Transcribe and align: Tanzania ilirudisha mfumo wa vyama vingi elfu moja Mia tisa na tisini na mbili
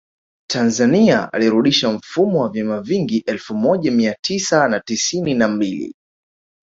Tanzania 0.49 1.29
ilirudisha 1.33 1.91
mfumo 1.91 2.41
wa 2.41 2.49
vyama 2.49 2.81
vingi 2.81 3.17
elfu 3.27 3.55
moja 3.55 3.91
Mia 3.91 4.15
tisa 4.21 4.67
na 4.69 4.79
tisini 4.79 5.33
na 5.33 5.47
mbili 5.47 5.95